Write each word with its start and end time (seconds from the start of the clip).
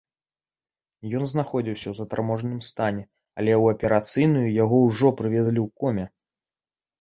Ён 1.17 1.23
знаходзіўся 1.33 1.83
ў 1.89 1.93
затарможаным 1.99 2.55
стане, 2.69 3.03
але 3.41 3.51
ў 3.61 3.77
аперацыйную 3.77 4.47
яго 4.63 4.77
ўжо 4.87 5.07
прывезлі 5.21 5.59
ў 5.67 5.69
коме. 5.85 6.05